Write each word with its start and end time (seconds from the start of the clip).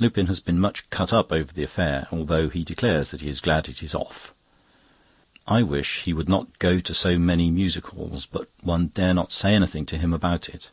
Lupin 0.00 0.26
has 0.26 0.40
been 0.40 0.58
much 0.58 0.90
cut 0.90 1.12
up 1.12 1.30
over 1.30 1.52
the 1.52 1.62
affair, 1.62 2.08
although 2.10 2.48
he 2.48 2.64
declares 2.64 3.12
that 3.12 3.20
he 3.20 3.28
is 3.28 3.38
glad 3.40 3.68
it 3.68 3.80
is 3.80 3.94
off. 3.94 4.34
I 5.46 5.62
wish 5.62 6.02
he 6.02 6.12
would 6.12 6.28
not 6.28 6.58
go 6.58 6.80
to 6.80 6.92
so 6.92 7.16
many 7.16 7.48
music 7.48 7.86
halls, 7.86 8.26
but 8.26 8.48
one 8.60 8.88
dare 8.88 9.14
not 9.14 9.30
say 9.30 9.54
anything 9.54 9.86
to 9.86 9.96
him 9.96 10.12
about 10.12 10.48
it. 10.48 10.70